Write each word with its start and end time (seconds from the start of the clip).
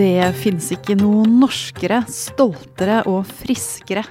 Det 0.00 0.30
finnes 0.40 0.70
ikke 0.72 0.94
noe 0.96 1.26
norskere, 1.28 1.98
stoltere 2.08 3.02
og 3.10 3.26
friskere. 3.42 4.06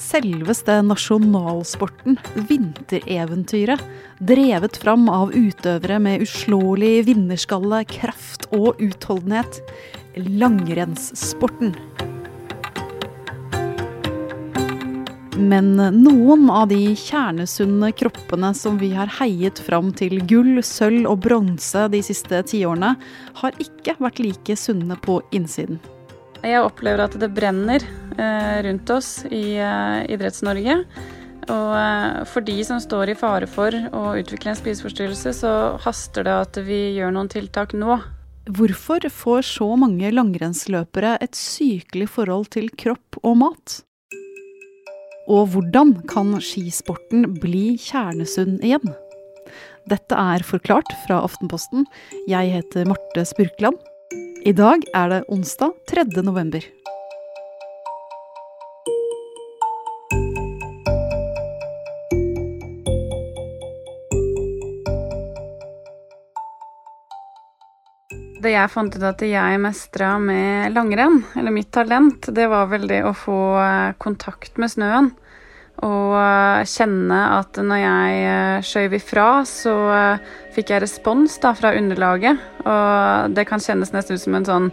Selveste 0.00 0.78
nasjonalsporten, 0.86 2.16
vintereventyret, 2.48 3.82
drevet 4.16 4.80
fram 4.80 5.10
av 5.12 5.34
utøvere 5.36 6.00
med 6.00 6.24
uslåelig 6.24 7.04
vinnerskalle, 7.10 7.82
kraft 7.90 8.48
og 8.56 8.80
utholdenhet. 8.80 9.60
Langrennssporten. 10.16 11.76
Men 15.36 15.74
noen 15.76 16.46
av 16.48 16.70
de 16.70 16.94
kjernesunne 16.96 17.90
kroppene 17.92 18.54
som 18.56 18.78
vi 18.80 18.88
har 18.96 19.10
heiet 19.18 19.60
fram 19.60 19.90
til 19.96 20.22
gull, 20.24 20.62
sølv 20.64 21.04
og 21.10 21.20
bronse 21.26 21.82
de 21.92 22.00
siste 22.04 22.40
tiårene, 22.48 22.94
har 23.42 23.60
ikke 23.60 23.98
vært 24.00 24.22
like 24.24 24.56
sunne 24.56 24.96
på 25.04 25.18
innsiden. 25.36 25.76
Jeg 26.40 26.62
opplever 26.64 27.04
at 27.04 27.16
det 27.20 27.28
brenner 27.36 27.84
eh, 28.16 28.58
rundt 28.64 28.90
oss 28.94 29.10
i 29.28 29.58
eh, 29.60 30.04
Idretts-Norge. 30.14 30.80
Og 31.46 31.72
eh, 31.78 32.20
for 32.30 32.46
de 32.46 32.56
som 32.66 32.80
står 32.82 33.12
i 33.12 33.18
fare 33.18 33.48
for 33.50 33.74
å 33.92 34.04
utvikle 34.18 34.52
en 34.52 34.58
spiseforstyrrelse, 34.58 35.34
så 35.36 35.54
haster 35.84 36.26
det 36.26 36.36
at 36.46 36.60
vi 36.66 36.80
gjør 36.96 37.12
noen 37.16 37.32
tiltak 37.32 37.76
nå. 37.76 37.98
Hvorfor 38.56 39.08
får 39.10 39.42
så 39.48 39.72
mange 39.78 40.12
langrennsløpere 40.14 41.16
et 41.24 41.34
sykelig 41.36 42.08
forhold 42.14 42.52
til 42.54 42.70
kropp 42.78 43.18
og 43.24 43.40
mat? 43.42 43.80
Og 45.26 45.48
hvordan 45.50 45.92
kan 46.06 46.36
skisporten 46.38 47.26
bli 47.42 47.74
kjernesunn 47.82 48.60
igjen? 48.62 48.94
Dette 49.90 50.14
er 50.14 50.44
Forklart 50.46 50.92
fra 51.06 51.18
Aftenposten. 51.26 51.86
Jeg 52.30 52.54
heter 52.54 52.86
Marte 52.86 53.26
Spurkland. 53.26 53.78
I 54.46 54.54
dag 54.54 54.86
er 54.94 55.10
det 55.10 55.20
onsdag 55.26 55.74
3. 55.90 56.06
november. 56.22 56.62
Det 68.46 68.52
jeg 68.52 68.70
fant 68.70 68.94
ut 68.94 69.02
at 69.02 69.22
jeg 69.26 69.58
mestra 69.58 70.12
med 70.22 70.70
langrenn, 70.70 71.16
eller 71.34 71.50
mitt 71.50 71.72
talent, 71.74 72.28
det 72.30 72.44
var 72.46 72.68
vel 72.70 72.84
det 72.86 73.00
å 73.02 73.10
få 73.10 73.38
eh, 73.58 73.96
kontakt 73.98 74.60
med 74.62 74.70
snøen. 74.70 75.08
Og 75.82 76.14
eh, 76.14 76.62
kjenne 76.70 77.18
at 77.40 77.58
når 77.58 77.82
jeg 77.82 78.22
eh, 78.28 78.60
skjøv 78.70 78.96
ifra, 79.00 79.26
så 79.50 79.74
fikk 80.54 80.70
jeg 80.70 80.84
respons 80.86 81.40
da 81.42 81.56
fra 81.58 81.74
underlaget. 81.74 82.38
Og 82.62 83.34
det 83.34 83.48
kan 83.50 83.58
kjennes 83.58 83.90
nesten 83.90 84.14
ut 84.14 84.22
som 84.28 84.38
en 84.38 84.48
sånn 84.52 84.70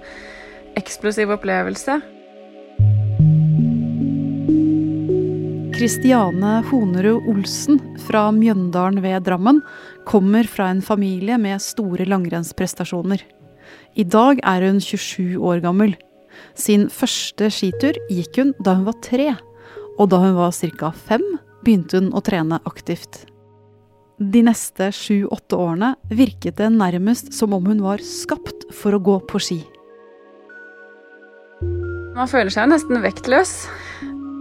eksplosiv 0.77 1.33
opplevelse. 1.33 1.97
Kristiane 5.73 6.59
Honerud 6.69 7.25
Olsen 7.33 7.81
fra 8.05 8.27
Mjøndalen 8.37 9.01
ved 9.01 9.25
Drammen 9.25 9.65
kommer 10.05 10.45
fra 10.45 10.69
en 10.69 10.85
familie 10.85 11.41
med 11.41 11.57
store 11.73 12.05
langrennsprestasjoner. 12.05 13.25
I 13.95 14.03
dag 14.03 14.41
er 14.43 14.65
hun 14.67 14.79
27 14.81 15.37
år 15.37 15.61
gammel. 15.63 15.95
Sin 16.57 16.87
første 16.89 17.49
skitur 17.53 17.97
gikk 18.09 18.39
hun 18.41 18.53
da 18.63 18.77
hun 18.77 18.87
var 18.87 18.97
tre, 19.05 19.33
og 19.99 20.09
da 20.09 20.21
hun 20.23 20.35
var 20.37 20.53
ca. 20.53 20.91
fem, 20.91 21.23
begynte 21.63 21.99
hun 21.99 22.11
å 22.13 22.23
trene 22.25 22.59
aktivt. 22.65 23.25
De 24.17 24.43
neste 24.45 24.91
sju-åtte 24.93 25.57
årene 25.57 25.95
virket 26.09 26.57
det 26.61 26.69
nærmest 26.73 27.33
som 27.33 27.53
om 27.53 27.65
hun 27.65 27.81
var 27.83 28.01
skapt 28.05 28.67
for 28.73 28.95
å 28.95 29.01
gå 29.01 29.17
på 29.29 29.41
ski. 29.41 29.59
Man 32.13 32.29
føler 32.29 32.53
seg 32.53 32.69
nesten 32.69 33.01
vektløs 33.01 33.55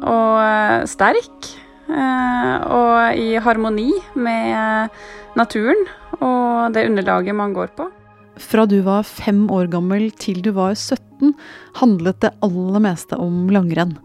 og 0.04 0.38
eh, 0.44 0.84
sterk. 0.90 1.52
Eh, 1.92 2.54
og 2.72 3.18
i 3.18 3.40
harmoni 3.42 3.90
med 4.14 4.92
naturen 5.36 5.80
og 6.20 6.72
det 6.76 6.86
underlaget 6.90 7.36
man 7.36 7.56
går 7.56 7.72
på. 7.76 7.88
Fra 8.40 8.64
du 8.66 8.80
var 8.80 9.04
fem 9.04 9.44
år 9.52 9.68
gammel 9.72 10.10
til 10.16 10.40
du 10.44 10.52
var 10.56 10.74
17, 10.74 11.34
handlet 11.80 12.20
det 12.24 12.32
aller 12.44 12.82
meste 12.82 13.18
om 13.20 13.46
langrenn. 13.52 13.96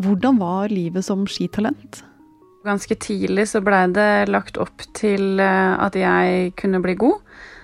Hvordan 0.00 0.40
var 0.40 0.72
livet 0.72 1.04
som 1.04 1.26
skitalent? 1.28 2.02
Ganske 2.64 2.96
tidlig 3.00 3.46
så 3.48 3.62
blei 3.64 3.86
det 3.92 4.28
lagt 4.28 4.60
opp 4.60 4.84
til 4.96 5.40
eh, 5.40 5.74
at 5.80 5.96
jeg 5.96 6.52
kunne 6.60 6.82
bli 6.84 6.94
god. 7.00 7.22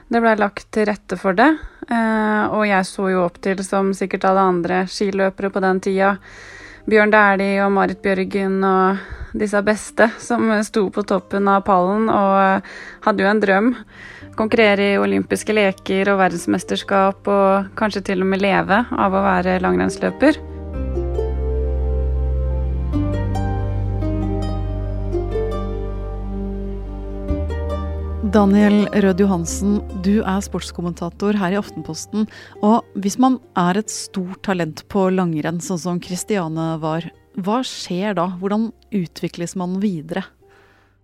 Det 0.09 0.23
blei 0.23 0.37
lagt 0.41 0.71
til 0.73 0.87
rette 0.89 1.19
for 1.21 1.37
det. 1.37 1.51
Eh, 1.91 2.45
og 2.49 2.65
jeg 2.69 2.89
så 2.89 3.11
jo 3.13 3.25
opp 3.27 3.37
til, 3.45 3.61
som 3.67 3.93
sikkert 3.97 4.25
alle 4.29 4.45
andre 4.55 4.85
skiløpere 4.89 5.53
på 5.53 5.63
den 5.65 5.83
tida, 5.85 6.15
Bjørn 6.87 7.11
Dæhlie 7.11 7.65
og 7.65 7.73
Marit 7.75 7.99
Bjørgen 7.99 8.61
og 8.63 9.01
disse 9.35 9.59
beste 9.67 10.07
som 10.23 10.47
sto 10.63 10.85
på 10.95 11.03
toppen 11.03 11.49
av 11.51 11.65
pallen 11.67 12.07
og 12.07 12.69
hadde 13.03 13.25
jo 13.25 13.31
en 13.33 13.43
drøm 13.43 13.73
konkurrere 14.39 14.93
i 14.93 15.01
olympiske 15.03 15.57
leker 15.57 16.13
og 16.13 16.21
verdensmesterskap 16.23 17.27
og 17.27 17.73
kanskje 17.79 18.05
til 18.13 18.23
og 18.23 18.31
med 18.31 18.45
leve 18.45 18.85
av 18.87 19.19
å 19.19 19.25
være 19.27 19.59
langrennsløper. 19.67 20.39
Daniel 28.35 28.89
Rød 28.91 29.21
Johansen, 29.23 29.77
du 30.03 30.19
er 30.19 30.41
sportskommentator 30.43 31.37
her 31.39 31.55
i 31.55 31.59
Aftenposten. 31.61 32.25
Og 32.59 32.83
hvis 32.99 33.15
man 33.23 33.37
er 33.55 33.79
et 33.79 33.93
stort 33.93 34.41
talent 34.47 34.83
på 34.91 35.05
langrenn, 35.15 35.61
sånn 35.63 35.79
som 35.79 36.01
Kristiane 36.03 36.73
var, 36.83 37.07
hva 37.39 37.61
skjer 37.63 38.17
da? 38.19 38.27
Hvordan 38.41 38.73
utvikles 38.99 39.55
man 39.61 39.77
videre? 39.83 40.25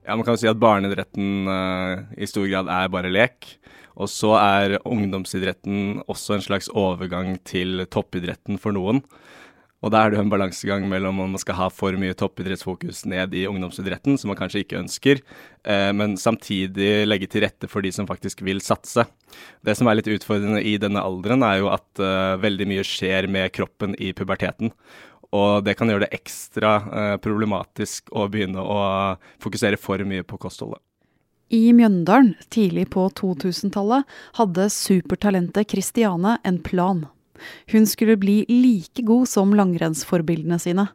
Ja, 0.03 0.17
Man 0.17 0.27
kan 0.27 0.41
si 0.41 0.51
at 0.51 0.59
barneidretten 0.59 1.47
uh, 1.47 2.03
i 2.19 2.27
stor 2.27 2.49
grad 2.51 2.73
er 2.73 2.91
bare 2.91 3.13
lek. 3.13 3.53
Og 3.95 4.11
så 4.11 4.35
er 4.41 4.81
ungdomsidretten 4.83 6.03
også 6.11 6.39
en 6.41 6.47
slags 6.49 6.73
overgang 6.75 7.37
til 7.47 7.85
toppidretten 7.87 8.59
for 8.59 8.75
noen. 8.75 9.05
Og 9.83 9.91
da 9.91 10.03
er 10.03 10.13
det 10.13 10.19
jo 10.19 10.23
en 10.23 10.31
balansegang 10.31 10.85
mellom 10.91 11.19
om 11.25 11.33
man 11.35 11.43
skal 11.43 11.57
ha 11.59 11.67
for 11.75 11.97
mye 11.99 12.15
toppidrettsfokus 12.19 13.03
ned 13.11 13.35
i 13.35 13.49
ungdomsidretten, 13.51 14.15
som 14.19 14.31
man 14.31 14.39
kanskje 14.39 14.63
ikke 14.63 14.79
ønsker, 14.79 15.23
eh, 15.67 15.91
men 15.97 16.15
samtidig 16.21 17.03
legge 17.09 17.27
til 17.31 17.43
rette 17.43 17.71
for 17.71 17.83
de 17.83 17.91
som 17.95 18.07
faktisk 18.07 18.45
vil 18.47 18.63
satse. 18.63 19.05
Det 19.67 19.75
som 19.79 19.91
er 19.91 19.99
litt 19.99 20.11
utfordrende 20.13 20.63
i 20.63 20.77
denne 20.79 21.03
alderen, 21.03 21.43
er 21.43 21.59
jo 21.65 21.73
at 21.75 22.03
eh, 22.03 22.37
veldig 22.43 22.69
mye 22.71 22.87
skjer 22.87 23.27
med 23.27 23.51
kroppen 23.57 23.99
i 23.99 24.13
puberteten. 24.15 24.71
Og 25.33 25.65
det 25.67 25.75
kan 25.79 25.91
gjøre 25.91 26.05
det 26.05 26.15
ekstra 26.15 26.73
eh, 26.79 27.17
problematisk 27.25 28.13
å 28.15 28.29
begynne 28.31 28.63
å 28.63 28.81
fokusere 29.43 29.81
for 29.81 30.05
mye 30.07 30.23
på 30.23 30.39
kostholdet. 30.39 30.83
I 31.53 31.73
Mjøndalen 31.77 32.33
tidlig 32.55 32.87
på 32.95 33.09
2000-tallet 33.19 34.07
hadde 34.39 34.71
supertalentet 34.73 35.69
Kristiane 35.69 36.39
en 36.49 36.63
plan. 36.65 37.03
Hun 37.73 37.89
skulle 37.89 38.19
bli 38.21 38.43
like 38.51 39.05
god 39.07 39.29
som 39.31 39.55
langrennsforbildene 39.57 40.61
sine. 40.63 40.89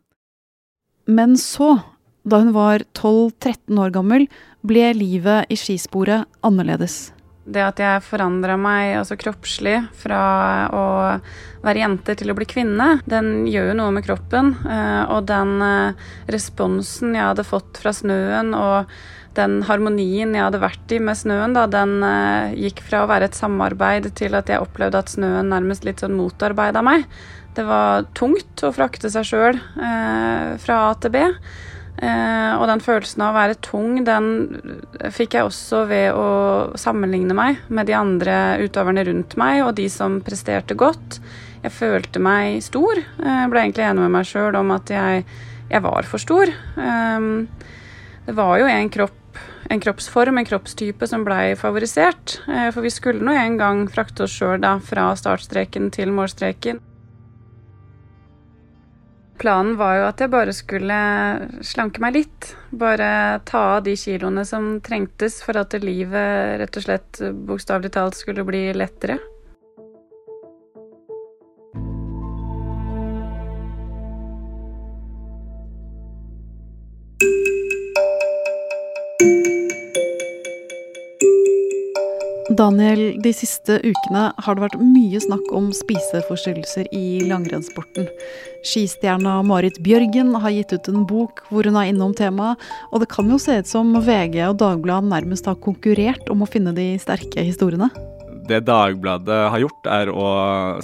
Men 1.08 1.38
så, 1.40 1.78
da 2.28 2.42
hun 2.44 2.56
var 2.56 2.84
12-13 2.98 3.78
år 3.80 3.94
gammel, 3.96 4.28
ble 4.68 4.90
livet 4.98 5.54
i 5.54 5.60
skisporet 5.60 6.28
annerledes 6.46 7.08
det 7.48 7.64
at 7.64 7.80
jeg 7.80 8.04
forandra 8.06 8.58
meg 8.60 8.98
altså 9.00 9.18
kroppslig 9.20 9.78
fra 9.98 10.22
å 10.74 10.86
være 11.64 11.82
jente 11.84 12.16
til 12.20 12.32
å 12.32 12.36
bli 12.38 12.48
kvinne, 12.50 12.98
den 13.08 13.48
gjør 13.50 13.72
jo 13.72 13.78
noe 13.80 13.94
med 13.96 14.06
kroppen. 14.08 14.54
Eh, 14.68 15.04
og 15.14 15.28
den 15.30 15.56
eh, 15.64 16.08
responsen 16.32 17.16
jeg 17.16 17.30
hadde 17.30 17.48
fått 17.48 17.80
fra 17.82 17.94
snøen, 17.96 18.54
og 18.58 18.92
den 19.38 19.62
harmonien 19.68 20.36
jeg 20.36 20.44
hadde 20.44 20.62
vært 20.62 20.94
i 20.96 21.00
med 21.04 21.20
snøen, 21.20 21.56
da, 21.56 21.68
den 21.72 22.02
uh, 22.04 22.54
gikk 22.58 22.84
fra 22.86 23.04
å 23.04 23.10
være 23.10 23.30
et 23.30 23.38
samarbeid 23.38 24.12
til 24.18 24.38
at 24.38 24.52
jeg 24.52 24.64
opplevde 24.64 25.00
at 25.00 25.14
snøen 25.14 25.54
nærmest 25.54 25.88
litt 25.88 26.04
sånn 26.04 26.18
motarbeida 26.18 26.84
meg. 26.86 27.08
Det 27.58 27.66
var 27.66 28.06
tungt 28.18 28.62
å 28.66 28.74
frakte 28.76 29.10
seg 29.10 29.26
sjøl 29.26 29.56
fra 30.62 30.76
A 30.78 30.92
til 31.02 31.14
B. 31.16 31.24
Uh, 31.98 32.54
og 32.60 32.68
den 32.70 32.82
følelsen 32.86 33.24
av 33.26 33.32
å 33.32 33.38
være 33.40 33.58
tung, 33.66 34.04
den 34.06 34.28
fikk 35.10 35.34
jeg 35.34 35.48
også 35.48 35.80
ved 35.90 36.14
å 36.14 36.28
sammenligne 36.78 37.34
meg 37.34 37.64
med 37.74 37.90
de 37.90 37.96
andre 37.98 38.36
utøverne 38.62 39.08
rundt 39.08 39.34
meg, 39.42 39.64
og 39.66 39.74
de 39.80 39.88
som 39.90 40.20
presterte 40.26 40.78
godt. 40.78 41.18
Jeg 41.64 41.74
følte 41.74 42.22
meg 42.22 42.62
stor. 42.62 43.02
Jeg 43.02 43.50
ble 43.50 43.64
egentlig 43.64 43.88
enig 43.88 44.06
med 44.06 44.14
meg 44.14 44.30
sjøl 44.30 44.60
om 44.60 44.76
at 44.76 44.94
jeg, 44.94 45.24
jeg, 45.72 45.84
var 45.84 46.06
for 46.06 46.22
stor. 46.22 46.52
Eh, 46.54 47.26
det 48.28 48.36
var 48.38 48.60
jo 48.62 48.70
en 48.70 48.92
kropp, 48.94 49.18
en 49.70 49.80
kroppsform, 49.80 50.38
en 50.38 50.46
kroppstype, 50.48 51.08
som 51.08 51.24
blei 51.28 51.56
favorisert. 51.60 52.40
Eh, 52.48 52.70
for 52.72 52.86
vi 52.86 52.92
skulle 52.94 53.24
nå 53.26 53.36
en 53.36 53.58
gang 53.60 53.88
frakte 53.92 54.26
oss 54.26 54.36
sjøl 54.36 54.66
fra 54.86 55.10
startstreken 55.16 55.92
til 55.92 56.14
målstreken. 56.16 56.82
Planen 59.38 59.76
var 59.78 60.00
jo 60.00 60.06
at 60.08 60.22
jeg 60.24 60.34
bare 60.34 60.54
skulle 60.56 60.98
slanke 61.62 62.02
meg 62.02 62.16
litt. 62.16 62.52
Bare 62.74 63.40
ta 63.46 63.78
av 63.78 63.84
de 63.86 63.94
kiloene 63.94 64.46
som 64.50 64.80
trengtes 64.82 65.44
for 65.46 65.60
at 65.62 65.78
livet 65.84 66.58
rett 66.64 66.80
og 66.80 66.88
slett 66.88 67.22
bokstavelig 67.46 67.94
talt 67.94 68.18
skulle 68.18 68.48
bli 68.48 68.72
lettere. 68.74 69.20
Daniel, 82.58 83.20
de 83.22 83.32
siste 83.36 83.76
ukene 83.84 84.22
har 84.42 84.58
det 84.58 84.64
vært 84.64 84.80
mye 84.82 85.20
snakk 85.22 85.52
om 85.54 85.68
spiseforstyrrelser 85.76 86.88
i 86.96 87.20
langrennssporten. 87.30 88.08
Skistjerna 88.66 89.36
Marit 89.46 89.78
Bjørgen 89.86 90.32
har 90.42 90.56
gitt 90.56 90.74
ut 90.74 90.90
en 90.90 91.06
bok 91.06 91.44
hvor 91.52 91.68
hun 91.70 91.78
er 91.78 91.92
innom 91.92 92.16
temaet, 92.18 92.58
og 92.90 93.04
det 93.04 93.10
kan 93.12 93.30
jo 93.30 93.38
se 93.42 93.60
ut 93.62 93.70
som 93.70 93.94
VG 93.94 94.40
og 94.48 94.58
Dagbladet 94.64 95.12
nærmest 95.12 95.50
har 95.50 95.60
konkurrert 95.62 96.32
om 96.34 96.42
å 96.42 96.50
finne 96.50 96.74
de 96.78 96.96
sterke 97.02 97.46
historiene? 97.46 97.92
Det 98.48 98.64
Dagbladet 98.66 99.40
har 99.52 99.62
gjort, 99.62 99.92
er 99.92 100.10
å 100.10 100.28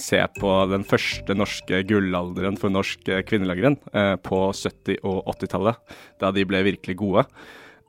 se 0.01 0.21
på 0.37 0.53
den 0.69 0.85
første 0.85 1.33
norske 1.37 1.81
gullalderen 1.89 2.59
for 2.59 2.75
norsk 2.75 3.09
kvinnelangrenn 3.25 3.79
eh, 3.95 4.13
på 4.21 4.45
70- 4.51 5.01
og 5.01 5.23
80-tallet, 5.39 5.97
da 6.21 6.33
de 6.35 6.45
ble 6.45 6.65
virkelig 6.69 6.99
gode. 7.01 7.25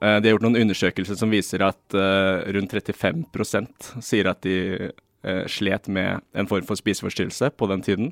Eh, 0.00 0.20
de 0.20 0.28
har 0.28 0.34
gjort 0.34 0.46
noen 0.46 0.60
undersøkelser 0.64 1.18
som 1.18 1.32
viser 1.32 1.64
at 1.64 1.96
uh, 1.96 2.42
rundt 2.54 2.74
35% 2.74 3.92
sier 4.04 4.30
at 4.30 4.42
de 4.46 4.56
uh, 4.90 5.44
slet 5.50 5.88
med 5.92 6.24
en 6.34 6.50
form 6.50 6.66
for 6.68 6.80
spiseforstyrrelse 6.80 7.52
på 7.54 7.68
den 7.70 7.84
tiden. 7.86 8.10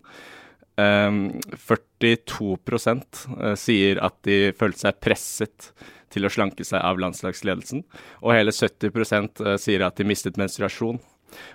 Um, 0.81 1.41
42 1.59 2.55
uh, 2.57 3.55
sier 3.61 4.01
at 4.01 4.17
de 4.29 4.39
følte 4.57 4.87
seg 4.87 5.01
presset 5.05 5.73
til 6.13 6.29
å 6.29 6.33
slanke 6.33 6.65
seg 6.65 6.81
av 6.85 7.01
landslagsledelsen. 7.01 7.85
Og 8.21 8.37
hele 8.37 8.53
70% 8.53 9.43
sier 9.61 9.85
at 9.85 9.97
de 9.97 10.05
mistet 10.05 10.41
menstruasjon. 10.41 11.01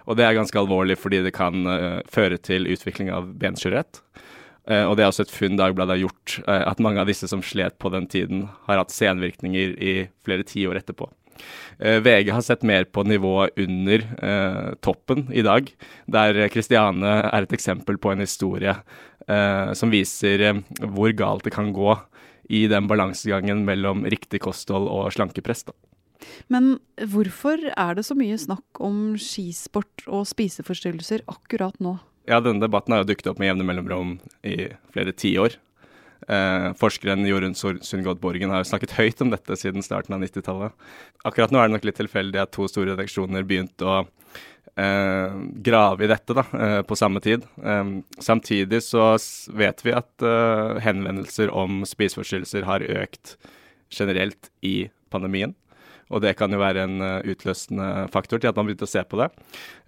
Og 0.09 0.18
det 0.18 0.25
er 0.25 0.33
ganske 0.33 0.57
alvorlig 0.57 0.95
fordi 0.97 1.19
det 1.21 1.35
kan 1.38 1.62
føre 2.09 2.39
til 2.41 2.65
utvikling 2.73 3.12
av 3.13 3.27
benskjørhet. 3.38 4.00
Uh, 4.68 4.84
og 4.90 4.98
det 4.98 5.06
er 5.06 5.12
også 5.12 5.24
et 5.24 5.31
funn 5.31 5.60
Dagbladet 5.60 5.96
har 5.96 6.04
gjort, 6.04 6.40
uh, 6.48 6.64
at 6.74 6.81
mange 6.84 7.00
av 7.00 7.08
disse 7.08 7.30
som 7.31 7.44
slet 7.46 7.78
på 7.80 7.92
den 7.94 8.08
tiden, 8.12 8.48
har 8.68 8.81
hatt 8.81 8.94
senvirkninger 8.94 9.78
i 9.80 9.96
flere 10.28 10.48
tiår 10.48 10.81
etterpå. 10.81 11.10
Eh, 11.78 12.00
VG 12.02 12.31
har 12.34 12.42
sett 12.42 12.64
mer 12.66 12.88
på 12.90 13.04
nivået 13.06 13.54
under 13.62 14.02
toppen 14.81 15.28
i 15.30 15.44
dag, 15.46 15.69
der 16.10 16.40
Kristiane 16.50 17.12
er 17.28 17.46
et 17.46 17.54
eksempel 17.54 18.00
på 18.02 18.10
en 18.10 18.24
historie 18.25 18.74
som 19.78 19.94
viser 19.94 20.64
hvor 20.81 21.14
galt 21.14 21.46
det 21.46 21.54
kan 21.54 21.69
gå 21.75 21.94
i 22.50 22.64
den 22.72 22.90
balansegangen 22.90 23.62
mellom 23.68 24.02
riktig 24.10 24.42
kosthold 24.48 24.90
og 24.90 25.12
slankepress. 25.14 25.68
Da. 25.68 25.78
Men 26.50 26.78
hvorfor 26.98 27.62
er 27.69 27.98
det 27.98 28.08
så 28.08 28.18
mye 28.18 28.38
snakk 28.40 28.81
om 28.84 29.18
skisport 29.22 30.08
og 30.08 30.25
spiseforstyrrelser 30.30 31.25
akkurat 31.30 31.78
nå? 31.84 32.00
Ja, 32.27 32.41
denne 32.44 32.59
debatten 32.59 32.91
har 32.91 33.06
jo 33.06 33.07
dukket 33.07 33.29
opp 33.31 33.39
med 33.39 33.47
jevne 33.47 33.65
mellomrom 33.68 34.18
i 34.44 34.68
flere 34.91 35.13
tiår. 35.15 35.53
Eh, 36.27 36.74
forskeren 36.75 37.24
Jorunn 37.24 37.56
Sundgodt 37.56 38.19
Borgen 38.19 38.51
har 38.51 38.63
jo 38.63 38.68
snakket 38.68 38.97
høyt 38.97 39.21
om 39.24 39.31
dette 39.31 39.56
siden 39.56 39.85
starten 39.85 40.18
av 40.18 40.25
90-tallet. 40.25 40.75
Akkurat 41.27 41.53
nå 41.53 41.62
er 41.62 41.69
det 41.69 41.77
nok 41.77 41.88
litt 41.88 42.00
tilfeldig 42.01 42.41
at 42.41 42.51
to 42.51 42.68
store 42.68 42.97
redaksjoner 42.97 43.47
begynte 43.47 43.88
å 43.88 44.01
eh, 44.03 45.38
grave 45.69 46.03
i 46.03 46.09
dette 46.12 46.35
da, 46.35 46.44
eh, 46.51 46.81
på 46.83 46.97
samme 47.00 47.24
tid. 47.24 47.47
Eh, 47.63 47.94
samtidig 48.19 48.81
så 48.83 49.13
vet 49.56 49.85
vi 49.88 49.95
at 49.95 50.27
eh, 50.27 50.81
henvendelser 50.83 51.53
om 51.56 51.85
spiseforstyrrelser 51.88 52.68
har 52.68 52.83
økt 53.06 53.38
generelt 53.88 54.51
i 54.68 54.89
pandemien. 55.13 55.56
Og 56.07 56.24
det 56.24 56.36
kan 56.39 56.54
jo 56.54 56.59
være 56.62 56.86
en 56.88 57.01
uh, 57.04 57.27
utløsende 57.27 58.07
faktor 58.13 58.39
til 58.39 58.51
at 58.51 58.57
man 58.57 58.68
begynte 58.69 58.88
å 58.88 58.92
se 58.92 59.04
på 59.04 59.19
det. 59.19 59.30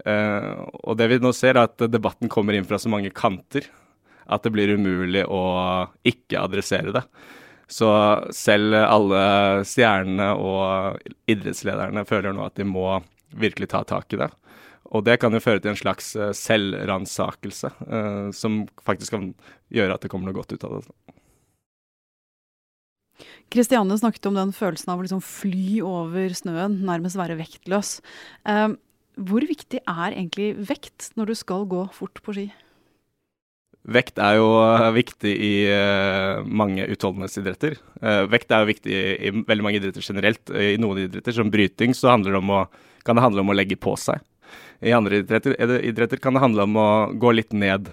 Uh, 0.04 0.68
og 0.84 0.98
det 1.00 1.10
vi 1.14 1.20
nå 1.24 1.32
ser, 1.36 1.56
er 1.56 1.70
at 1.70 1.86
debatten 1.92 2.32
kommer 2.32 2.58
inn 2.58 2.68
fra 2.68 2.80
så 2.82 2.92
mange 2.92 3.14
kanter 3.16 3.70
at 4.30 4.44
det 4.46 4.52
blir 4.54 4.76
umulig 4.76 5.24
å 5.26 5.44
ikke 6.06 6.42
adressere 6.42 6.94
det. 6.94 7.06
Så 7.70 7.88
selv 8.34 8.76
alle 8.82 9.22
stjernene 9.66 10.32
og 10.42 11.00
idrettslederne 11.30 12.06
føler 12.10 12.34
nå 12.34 12.44
at 12.46 12.58
de 12.58 12.66
må 12.68 13.00
virkelig 13.30 13.70
ta 13.72 13.84
tak 13.88 14.14
i 14.14 14.22
det. 14.22 14.30
Og 14.90 15.06
det 15.06 15.20
kan 15.22 15.34
jo 15.34 15.42
føre 15.42 15.62
til 15.62 15.72
en 15.72 15.80
slags 15.80 16.12
uh, 16.18 16.32
selvransakelse, 16.36 17.72
som 18.36 18.64
faktisk 18.86 19.16
kan 19.16 19.32
gjøre 19.74 19.96
at 19.96 20.06
det 20.06 20.12
kommer 20.12 20.30
noe 20.30 20.40
godt 20.42 20.58
ut 20.58 20.66
av 20.66 20.80
det. 20.80 21.19
Kristiane 23.54 23.98
snakket 24.00 24.30
om 24.30 24.38
den 24.38 24.54
følelsen 24.56 24.94
av 24.94 25.02
å 25.02 25.06
liksom 25.06 25.24
fly 25.26 25.80
over 25.86 26.34
snøen, 26.38 26.80
nærmest 26.88 27.20
være 27.20 27.40
vektløs. 27.40 27.98
Eh, 28.50 28.72
hvor 29.20 29.44
viktig 29.44 29.82
er 29.84 30.14
egentlig 30.14 30.54
vekt 30.70 31.12
når 31.20 31.32
du 31.32 31.38
skal 31.40 31.66
gå 31.70 31.86
fort 31.96 32.22
på 32.24 32.36
ski? 32.38 32.48
Vekt 33.90 34.20
er 34.22 34.38
jo 34.38 34.50
eh, 34.62 34.90
viktig 34.94 35.32
i 35.34 35.54
uh, 35.72 36.46
mange 36.46 36.86
utholdenhetsidretter. 36.94 37.78
Uh, 38.04 38.26
vekt 38.30 38.52
er 38.52 38.64
jo 38.64 38.70
viktig 38.70 38.92
i, 38.94 39.14
i, 39.30 39.32
veldig 39.48 39.66
mange 39.66 39.80
idretter 39.80 40.06
generelt. 40.06 40.52
I 40.52 40.76
noen 40.82 41.06
idretter, 41.06 41.36
som 41.36 41.52
bryting, 41.52 41.96
så 41.98 42.12
det 42.22 42.36
å, 42.36 42.66
kan 43.08 43.18
det 43.18 43.24
handle 43.26 43.46
om 43.46 43.54
å 43.54 43.58
legge 43.58 43.80
på 43.80 43.96
seg. 44.00 44.22
I 44.84 44.94
andre 44.96 45.24
idretter, 45.24 45.56
idretter 45.80 46.22
kan 46.22 46.36
det 46.36 46.44
handle 46.44 46.68
om 46.68 46.78
å 46.80 46.90
gå 47.20 47.34
litt 47.36 47.56
ned. 47.56 47.90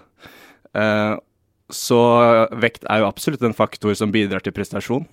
Uh, 0.77 1.17
så 1.73 2.01
vekt 2.63 2.87
er 2.87 3.03
jo 3.03 3.09
absolutt 3.09 3.43
en 3.47 3.57
faktor 3.57 3.95
som 3.99 4.13
bidrar 4.15 4.45
til 4.45 4.55
prestasjon. 4.55 5.07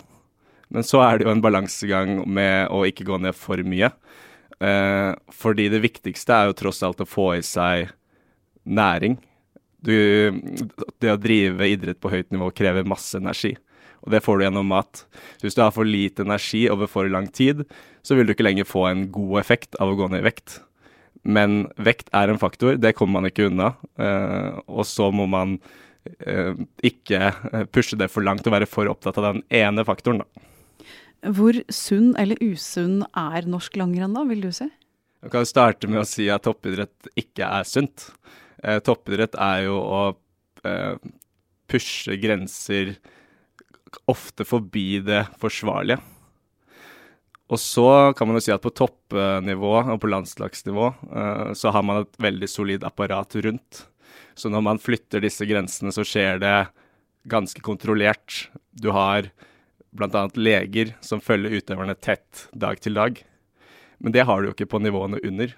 Men 0.74 0.86
så 0.86 1.02
er 1.04 1.18
det 1.18 1.26
jo 1.26 1.32
en 1.34 1.42
balansegang 1.44 2.22
med 2.30 2.70
å 2.72 2.84
ikke 2.88 3.06
gå 3.08 3.18
ned 3.22 3.36
for 3.36 3.60
mye. 3.66 3.90
Eh, 4.62 5.10
fordi 5.34 5.68
det 5.72 5.82
viktigste 5.84 6.34
er 6.34 6.50
jo 6.50 6.58
tross 6.58 6.82
alt 6.86 7.02
å 7.02 7.08
få 7.08 7.34
i 7.38 7.44
seg 7.44 7.90
næring. 8.64 9.18
Du, 9.84 9.94
det 11.02 11.12
å 11.12 11.20
drive 11.20 11.68
idrett 11.68 12.00
på 12.00 12.12
høyt 12.12 12.30
nivå 12.32 12.48
krever 12.56 12.86
masse 12.88 13.18
energi. 13.20 13.52
Og 14.04 14.12
det 14.12 14.22
får 14.24 14.38
du 14.38 14.44
gjennom 14.44 14.68
mat. 14.68 15.04
hvis 15.40 15.56
du 15.56 15.62
har 15.62 15.72
for 15.72 15.88
lite 15.88 16.24
energi 16.24 16.68
over 16.70 16.88
for 16.88 17.08
lang 17.08 17.26
tid, 17.26 17.64
så 18.02 18.14
vil 18.14 18.26
du 18.26 18.34
ikke 18.34 18.46
lenger 18.46 18.68
få 18.68 18.86
en 18.88 19.06
god 19.12 19.40
effekt 19.40 19.76
av 19.80 19.90
å 19.90 19.96
gå 19.96 20.08
ned 20.12 20.20
i 20.20 20.28
vekt. 20.28 20.60
Men 21.24 21.68
vekt 21.80 22.10
er 22.12 22.28
en 22.28 22.40
faktor, 22.40 22.76
det 22.76 22.92
kommer 22.96 23.20
man 23.20 23.30
ikke 23.30 23.48
unna. 23.48 23.72
Eh, 23.96 24.60
og 24.68 24.84
så 24.88 25.08
må 25.12 25.26
man 25.26 25.58
ikke 26.84 27.30
pushe 27.72 27.96
det 27.96 28.10
for 28.12 28.24
langt 28.26 28.44
og 28.44 28.52
være 28.52 28.68
for 28.68 28.90
opptatt 28.90 29.16
av 29.20 29.30
den 29.30 29.44
ene 29.56 29.84
faktoren, 29.88 30.20
da. 30.20 30.44
Hvor 31.32 31.56
sunn 31.72 32.12
eller 32.20 32.36
usunn 32.44 33.00
er 33.16 33.46
norsk 33.48 33.78
langrenn 33.80 34.16
da, 34.16 34.26
vil 34.28 34.44
du 34.44 34.50
si? 34.52 34.68
Jeg 35.24 35.32
kan 35.32 35.46
starte 35.48 35.88
med 35.88 36.02
å 36.02 36.08
si 36.08 36.26
at 36.28 36.44
toppidrett 36.44 37.08
ikke 37.16 37.48
er 37.48 37.64
sunt. 37.64 38.10
Eh, 38.60 38.76
toppidrett 38.84 39.38
er 39.40 39.62
jo 39.64 39.78
å 39.80 40.00
eh, 40.68 40.98
pushe 41.70 42.18
grenser 42.20 42.98
ofte 44.10 44.44
forbi 44.44 44.98
det 45.06 45.22
forsvarlige. 45.40 46.02
Og 47.52 47.60
så 47.60 47.88
kan 48.16 48.28
man 48.28 48.36
jo 48.36 48.44
si 48.44 48.52
at 48.52 48.64
på 48.64 48.72
toppnivå 48.72 49.72
og 49.94 49.98
på 50.00 50.12
landslagsnivå 50.12 50.86
eh, 50.92 51.50
så 51.56 51.72
har 51.72 51.84
man 51.88 52.02
et 52.02 52.20
veldig 52.20 52.50
solid 52.50 52.84
apparat 52.84 53.36
rundt. 53.48 53.84
Så 54.34 54.50
når 54.50 54.64
man 54.66 54.80
flytter 54.82 55.22
disse 55.24 55.46
grensene, 55.46 55.92
så 55.94 56.04
skjer 56.06 56.40
det 56.42 56.56
ganske 57.30 57.60
kontrollert. 57.64 58.48
Du 58.70 58.90
har 58.94 59.30
bl.a. 59.94 60.26
leger 60.34 60.94
som 61.04 61.22
følger 61.22 61.60
utøverne 61.60 61.94
tett 61.94 62.48
dag 62.52 62.80
til 62.82 62.98
dag. 62.98 63.20
Men 64.02 64.12
det 64.12 64.26
har 64.26 64.40
du 64.40 64.50
jo 64.50 64.56
ikke 64.56 64.68
på 64.74 64.82
nivåene 64.82 65.22
under. 65.24 65.54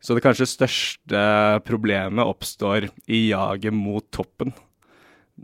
Så 0.00 0.14
det 0.14 0.22
kanskje 0.22 0.46
største 0.46 1.20
problemet 1.66 2.22
oppstår 2.22 2.88
i 3.10 3.28
jaget 3.32 3.74
mot 3.74 4.06
toppen. 4.14 4.54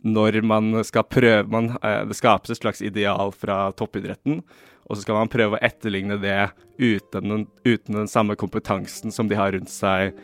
Når 0.04 0.40
man 0.46 0.84
skal 0.86 1.06
prøve 1.06 1.46
man, 1.50 1.76
eh, 1.82 2.04
Det 2.04 2.16
skapes 2.16 2.50
et 2.50 2.58
slags 2.58 2.82
ideal 2.82 3.32
fra 3.32 3.72
toppidretten, 3.72 4.42
og 4.86 4.96
så 4.96 5.02
skal 5.02 5.14
man 5.14 5.28
prøve 5.28 5.56
å 5.56 5.62
etterligne 5.62 6.20
det 6.20 6.50
uten 6.78 7.28
den, 7.28 7.46
uten 7.64 7.94
den 7.94 8.08
samme 8.08 8.36
kompetansen 8.36 9.12
som 9.12 9.28
de 9.28 9.34
har 9.34 9.52
rundt 9.52 9.70
seg 9.70 10.14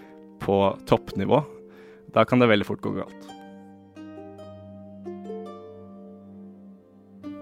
på 0.41 0.77
toppnivå. 0.87 1.60
Da 2.15 2.25
kan 2.27 2.43
det 2.43 2.51
veldig 2.51 2.67
fort 2.67 2.83
gå 2.85 2.95
galt. 2.97 3.29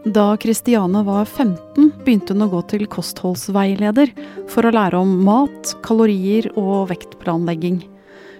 Da 0.08 0.36
Kristiane 0.40 1.02
var 1.04 1.26
15, 1.26 1.90
begynte 2.04 2.32
hun 2.32 2.46
å 2.46 2.50
gå 2.52 2.62
til 2.70 2.86
kostholdsveileder 2.88 4.14
for 4.48 4.64
å 4.64 4.72
lære 4.72 4.96
om 4.96 5.10
mat, 5.26 5.74
kalorier 5.84 6.48
og 6.54 6.88
vektplanlegging. 6.92 7.82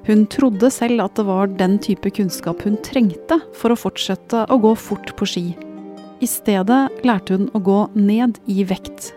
Hun 0.06 0.25
trodde 0.32 0.70
selv 0.73 1.02
at 1.04 1.18
det 1.18 1.26
var 1.28 1.50
den 1.58 1.76
type 1.85 2.08
kunnskap 2.16 2.62
hun 2.64 2.78
trengte 2.87 3.40
for 3.58 3.75
å 3.75 3.80
fortsette 3.80 4.47
å 4.49 4.61
gå 4.62 4.73
fort 4.80 5.12
på 5.18 5.28
ski. 5.28 5.44
I 6.25 6.28
stedet 6.30 7.04
lærte 7.04 7.37
hun 7.37 7.50
å 7.52 7.61
gå 7.61 7.80
ned 7.99 8.40
i 8.49 8.64
vekt. 8.64 9.12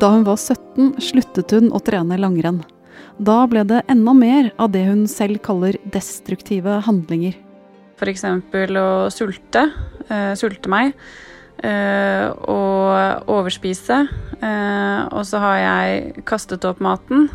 Da 0.00 0.14
hun 0.14 0.24
var 0.26 0.40
17, 0.40 0.96
sluttet 1.02 1.52
hun 1.52 1.68
å 1.74 1.82
trene 1.84 2.16
langrenn. 2.18 2.62
Da 3.18 3.44
ble 3.50 3.64
det 3.68 3.82
enda 3.90 4.14
mer 4.16 4.50
av 4.58 4.72
det 4.74 4.84
hun 4.88 5.04
selv 5.10 5.42
kaller 5.44 5.78
destruktive 5.94 6.80
handlinger. 6.86 7.36
F.eks. 7.94 8.24
å 8.24 8.88
sulte. 9.14 9.68
Uh, 10.10 10.34
sulte 10.38 10.72
meg. 10.72 10.94
Uh, 11.64 12.34
og 12.50 13.30
overspise. 13.30 14.02
Uh, 14.42 15.00
og 15.14 15.22
så 15.28 15.40
har 15.44 15.58
jeg 15.62 16.24
kastet 16.28 16.66
opp 16.68 16.82
maten. 16.84 17.30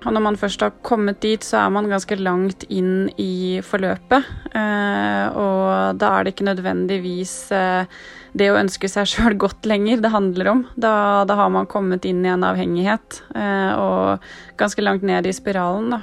Og 0.00 0.14
når 0.16 0.22
man 0.24 0.38
først 0.40 0.62
har 0.64 0.76
kommet 0.86 1.20
dit, 1.20 1.42
så 1.44 1.58
er 1.60 1.72
man 1.74 1.90
ganske 1.90 2.16
langt 2.16 2.64
inn 2.72 3.10
i 3.20 3.60
forløpet. 3.64 4.28
Eh, 4.56 5.26
og 5.36 5.98
da 6.00 6.12
er 6.14 6.24
det 6.24 6.32
ikke 6.32 6.46
nødvendigvis 6.48 7.34
eh, 7.52 7.98
det 8.32 8.48
å 8.48 8.56
ønske 8.60 8.88
seg 8.88 9.10
sjøl 9.10 9.36
godt 9.40 9.68
lenger 9.68 10.00
det 10.00 10.12
handler 10.14 10.52
om. 10.54 10.62
Da, 10.80 10.94
da, 11.28 11.36
har 11.42 11.52
man 11.52 11.68
kommet 11.68 12.08
inn 12.08 12.24
i 12.24 12.32
en 12.32 12.46
avhengighet, 12.48 13.20
eh, 13.34 13.72
og 13.76 14.24
ganske 14.60 14.84
langt 14.86 15.04
ned 15.04 15.28
i 15.28 15.36
spiralen, 15.36 15.92
da. 15.98 16.00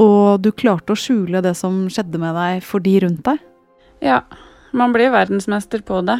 Og 0.00 0.40
du 0.44 0.50
klarte 0.52 0.92
å 0.92 1.00
skjule 1.00 1.40
det 1.44 1.54
som 1.56 1.86
skjedde 1.92 2.20
med 2.20 2.36
deg 2.36 2.64
for 2.64 2.84
de 2.84 2.98
rundt 3.04 3.24
deg? 3.24 3.44
Ja, 4.04 4.22
man 4.76 4.92
blir 4.96 5.12
verdensmester 5.12 5.80
på 5.84 6.02
det. 6.04 6.18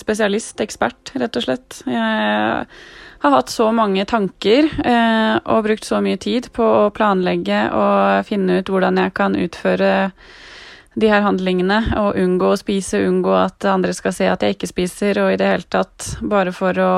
Spesialist, 0.00 0.58
ekspert, 0.62 1.12
rett 1.18 1.38
og 1.38 1.44
slett. 1.44 1.76
Jeg 1.86 2.66
har 3.24 3.38
hatt 3.38 3.52
så 3.52 3.70
mange 3.72 4.04
tanker 4.04 4.68
eh, 4.84 5.36
og 5.48 5.64
brukt 5.64 5.86
så 5.86 6.00
mye 6.04 6.18
tid 6.20 6.50
på 6.52 6.64
å 6.64 6.90
planlegge 6.94 7.66
og 7.72 8.26
finne 8.28 8.60
ut 8.60 8.68
hvordan 8.68 9.00
jeg 9.00 9.14
kan 9.16 9.36
utføre 9.38 9.92
de 10.94 11.10
her 11.10 11.24
handlingene 11.24 11.80
og 11.98 12.18
unngå 12.20 12.52
å 12.52 12.58
spise, 12.60 13.00
unngå 13.08 13.32
at 13.38 13.64
andre 13.66 13.94
skal 13.96 14.14
se 14.14 14.28
at 14.30 14.44
jeg 14.44 14.58
ikke 14.58 14.70
spiser, 14.70 15.18
og 15.24 15.32
i 15.32 15.38
det 15.40 15.48
hele 15.48 15.68
tatt 15.72 16.14
bare 16.22 16.52
for 16.54 16.78
å 16.78 16.94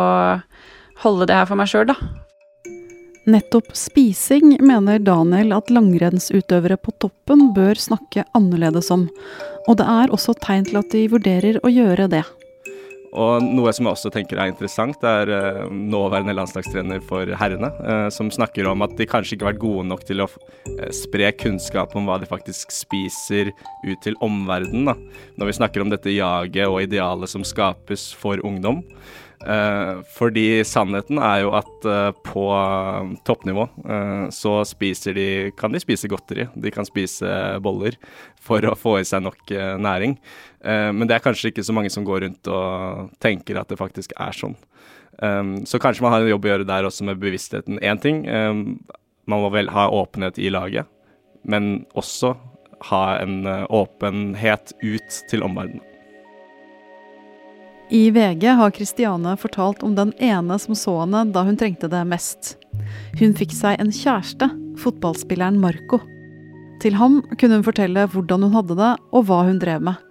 holde 1.04 1.28
det 1.30 1.38
her 1.38 1.48
for 1.48 1.60
meg 1.60 1.70
sjøl, 1.70 1.88
da. 1.92 1.96
Nettopp 3.26 3.72
spising 3.74 4.52
mener 4.62 5.00
Daniel 5.02 5.56
at 5.56 5.72
langrennsutøvere 5.74 6.76
på 6.78 6.92
toppen 7.02 7.48
bør 7.56 7.78
snakke 7.80 8.26
annerledes 8.38 8.92
om, 8.94 9.08
og 9.66 9.78
det 9.80 9.86
er 9.90 10.12
også 10.14 10.36
tegn 10.44 10.68
til 10.68 10.82
at 10.82 10.92
de 10.92 11.06
vurderer 11.10 11.58
å 11.62 11.72
gjøre 11.72 12.10
det. 12.12 12.22
Og 13.16 13.44
noe 13.44 13.72
som 13.72 13.86
jeg 13.88 13.96
også 13.96 14.12
tenker 14.12 14.38
er 14.38 14.50
interessant, 14.50 15.00
er 15.08 15.30
uh, 15.32 15.60
nåværende 15.72 16.34
landslagstrener 16.36 17.00
for 17.08 17.30
herrene, 17.40 17.70
uh, 17.80 18.08
som 18.12 18.30
snakker 18.32 18.68
om 18.68 18.84
at 18.84 18.96
de 18.98 19.08
kanskje 19.08 19.36
ikke 19.36 19.48
har 19.48 19.54
vært 19.54 19.62
gode 19.64 19.86
nok 19.88 20.04
til 20.08 20.24
å 20.24 20.28
uh, 20.28 20.88
spre 20.94 21.30
kunnskap 21.40 21.96
om 21.96 22.08
hva 22.08 22.18
de 22.20 22.28
faktisk 22.28 22.74
spiser 22.76 23.52
ut 23.86 24.00
til 24.04 24.18
omverdenen. 24.24 25.06
Når 25.40 25.50
vi 25.50 25.56
snakker 25.60 25.84
om 25.84 25.92
dette 25.92 26.12
jaget 26.12 26.68
og 26.68 26.82
idealet 26.84 27.32
som 27.32 27.46
skapes 27.46 28.10
for 28.20 28.42
ungdom. 28.44 28.84
Uh, 29.46 30.00
fordi 30.10 30.64
sannheten 30.66 31.20
er 31.22 31.44
jo 31.44 31.52
at 31.54 31.84
uh, 31.86 32.10
på 32.26 32.48
uh, 32.50 33.12
toppnivå 33.22 33.68
så 34.34 34.52
spiser 34.66 35.14
de 35.14 35.26
Kan 35.54 35.70
de 35.74 35.78
spise 35.78 36.08
godteri, 36.10 36.48
de 36.50 36.72
kan 36.74 36.86
spise 36.88 37.28
boller 37.62 37.94
for 38.42 38.64
å 38.66 38.74
få 38.78 38.96
i 38.98 39.06
seg 39.06 39.22
nok 39.22 39.52
næring. 39.82 40.16
men 40.66 41.06
det 41.06 41.16
er 41.16 41.22
kanskje 41.22 41.50
ikke 41.50 41.64
så 41.66 41.74
mange 41.74 41.90
som 41.90 42.04
går 42.06 42.20
rundt 42.24 42.48
og 42.50 43.10
tenker 43.22 43.58
at 43.58 43.70
det 43.70 43.78
faktisk 43.78 44.12
er 44.18 44.34
sånn. 44.34 44.54
Um, 45.22 45.66
så 45.66 45.80
kanskje 45.82 46.04
man 46.04 46.14
har 46.14 46.22
en 46.22 46.30
jobb 46.30 46.46
å 46.46 46.52
gjøre 46.52 46.68
der 46.68 46.86
også 46.86 47.06
med 47.08 47.20
bevisstheten. 47.22 47.80
Én 47.82 48.00
ting, 48.02 48.24
um, 48.28 48.78
man 49.26 49.42
må 49.42 49.50
vel 49.54 49.70
ha 49.74 49.88
åpenhet 49.90 50.38
i 50.38 50.50
laget, 50.50 50.86
men 51.42 51.86
også 51.98 52.36
ha 52.90 53.04
en 53.18 53.46
åpenhet 53.46 54.74
ut 54.82 55.22
til 55.30 55.46
omverdenen. 55.46 55.95
I 57.90 58.10
VG 58.10 58.46
har 58.46 58.70
Kristiane 58.70 59.36
fortalt 59.36 59.82
om 59.82 59.94
den 59.94 60.12
ene 60.18 60.58
som 60.58 60.74
så 60.74 60.96
henne 61.04 61.20
da 61.30 61.44
hun 61.46 61.54
trengte 61.58 61.86
det 61.86 62.00
mest. 62.10 62.56
Hun 63.20 63.36
fikk 63.38 63.54
seg 63.54 63.78
en 63.78 63.92
kjæreste, 63.94 64.48
fotballspilleren 64.82 65.60
Marco. 65.62 66.00
Til 66.82 66.98
ham 66.98 67.20
kunne 67.38 67.60
hun 67.60 67.66
fortelle 67.66 68.08
hvordan 68.10 68.48
hun 68.48 68.56
hadde 68.58 68.78
det 68.80 68.90
og 69.14 69.28
hva 69.30 69.44
hun 69.46 69.62
drev 69.62 69.86
med. 69.86 70.02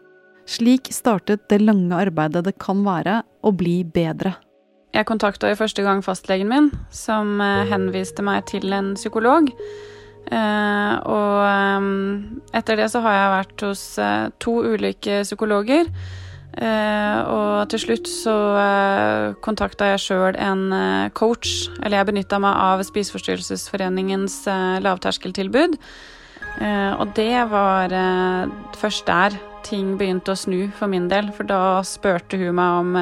Slik 0.47 0.87
startet 0.95 1.49
det 1.51 1.59
lange 1.65 1.99
arbeidet 1.99 2.45
det 2.47 2.55
kan 2.63 2.85
være 2.85 3.19
å 3.43 3.51
bli 3.51 3.81
bedre. 3.83 4.37
Jeg 4.95 5.09
kontakta 5.09 5.51
i 5.51 5.59
første 5.59 5.83
gang 5.83 5.99
fastlegen 6.05 6.47
min, 6.47 6.71
som 6.95 7.41
eh, 7.43 7.65
henviste 7.67 8.23
meg 8.23 8.45
til 8.47 8.71
en 8.71 8.93
psykolog. 8.95 9.49
Eh, 10.31 10.93
og 11.11 11.39
eh, 11.43 11.89
etter 12.55 12.79
det 12.79 12.87
så 12.93 13.03
har 13.03 13.19
jeg 13.19 13.33
vært 13.35 13.65
hos 13.67 13.89
to 14.39 14.61
ulike 14.63 15.25
psykologer. 15.27 15.91
Uh, 16.55 17.19
og 17.35 17.67
til 17.67 17.81
slutt 17.81 18.07
så 18.07 18.33
eh, 18.55 19.33
kontakta 19.43 19.89
jeg 19.89 20.03
sjøl 20.05 20.37
en 20.39 20.69
uh, 20.71 21.11
coach. 21.11 21.67
Eller 21.81 21.99
jeg 21.99 22.09
benytta 22.11 22.39
meg 22.39 22.55
av 22.55 22.83
Spiseforstyrrelsesforeningens 22.87 24.37
uh, 24.47 24.77
lavterskeltilbud. 24.83 25.79
og 26.55 27.09
det 27.17 27.41
var 27.51 27.91
først 28.79 29.05
der 29.09 29.33
ting 29.67 29.97
begynte 29.99 30.31
å 30.31 30.39
snu 30.39 30.69
for 30.77 30.87
min 30.87 31.09
del. 31.11 31.27
For 31.35 31.43
da 31.43 31.81
spurte 31.83 32.39
hun 32.39 32.55
meg 32.55 32.77
om 32.79 32.95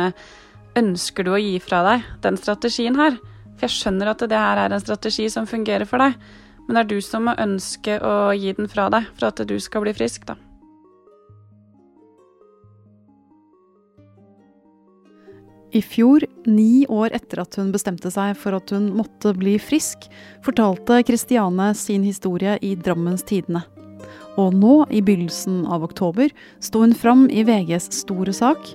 ønsker 0.79 1.27
du 1.27 1.35
å 1.35 1.41
gi 1.41 1.59
fra 1.61 1.83
deg 1.85 2.07
den 2.23 2.39
strategien 2.41 2.97
her. 2.97 3.19
For 3.53 3.67
jeg 3.67 3.75
skjønner 3.75 4.09
at 4.09 4.25
det 4.25 4.39
her 4.39 4.63
er 4.63 4.73
en 4.73 4.81
strategi 4.81 5.27
som 5.29 5.45
fungerer 5.45 5.85
for 5.85 6.01
deg. 6.01 6.17
Men 6.65 6.79
det 6.79 6.81
er 6.81 6.89
du 6.95 7.05
som 7.05 7.29
må 7.29 7.37
ønske 7.37 7.99
å 8.01 8.33
gi 8.33 8.55
den 8.57 8.71
fra 8.71 8.89
deg 8.89 9.05
for 9.13 9.29
at 9.29 9.45
du 9.45 9.59
skal 9.61 9.85
bli 9.85 9.93
frisk, 9.93 10.25
da. 10.25 10.39
I 15.73 15.81
fjor, 15.81 16.21
ni 16.45 16.85
år 16.85 17.15
etter 17.17 17.39
at 17.41 17.55
hun 17.57 17.71
bestemte 17.73 18.11
seg 18.13 18.35
for 18.37 18.53
at 18.53 18.69
hun 18.69 18.91
måtte 18.93 19.31
bli 19.33 19.55
frisk, 19.57 20.05
fortalte 20.45 20.99
Kristiane 21.07 21.71
sin 21.73 22.03
historie 22.05 22.59
i 22.61 22.75
Drammens 22.77 23.25
Tidende. 23.25 23.63
Og 24.37 24.53
nå, 24.53 24.75
i 24.93 25.01
begynnelsen 25.01 25.63
av 25.65 25.85
oktober, 25.85 26.29
sto 26.61 26.83
hun 26.83 26.93
fram 26.97 27.25
i 27.29 27.41
VGs 27.47 27.89
store 28.03 28.35
sak, 28.37 28.69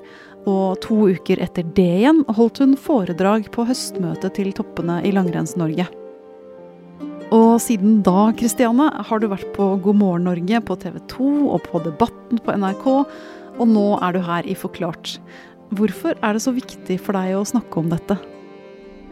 og 0.51 0.81
to 0.83 1.07
uker 1.15 1.39
etter 1.45 1.67
det 1.77 1.87
igjen 2.01 2.25
holdt 2.35 2.59
hun 2.65 2.75
foredrag 2.79 3.47
på 3.55 3.67
høstmøtet 3.69 4.35
til 4.39 4.51
toppene 4.59 4.99
i 5.07 5.15
Langrenns-Norge. 5.15 5.87
Og 7.35 7.59
siden 7.63 8.01
da, 8.03 8.31
Kristiane, 8.35 8.89
har 9.07 9.21
du 9.23 9.29
vært 9.31 9.51
på 9.55 9.77
God 9.85 10.01
morgen 10.01 10.27
Norge 10.27 10.63
på 10.67 10.79
TV 10.83 10.99
2 11.13 11.33
og 11.47 11.61
på 11.67 11.83
Debatten 11.87 12.43
på 12.43 12.59
NRK, 12.59 12.89
og 13.59 13.71
nå 13.71 13.87
er 14.03 14.15
du 14.15 14.23
her 14.25 14.47
i 14.49 14.57
Forklart. 14.59 15.19
Hvorfor 15.69 16.17
er 16.25 16.35
det 16.37 16.43
så 16.45 16.55
viktig 16.57 16.97
for 17.03 17.19
deg 17.19 17.37
å 17.37 17.47
snakke 17.47 17.81
om 17.81 17.91
dette? 17.93 18.17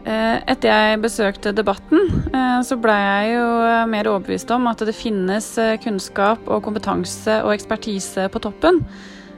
Eh, 0.07 0.37
etter 0.47 0.71
jeg 0.71 0.99
besøkte 1.03 1.51
Debatten, 1.51 2.05
eh, 2.31 2.59
så 2.63 2.77
ble 2.79 2.95
jeg 2.95 3.33
jo 3.35 3.47
mer 3.91 4.07
overbevist 4.07 4.51
om 4.55 4.69
at 4.71 4.79
det 4.87 4.95
finnes 4.95 5.49
eh, 5.59 5.75
kunnskap 5.83 6.47
og 6.47 6.63
kompetanse 6.63 7.41
og 7.43 7.51
ekspertise 7.57 8.29
på 8.31 8.43
toppen. 8.43 8.83